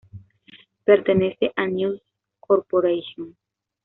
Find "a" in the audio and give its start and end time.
1.55-1.67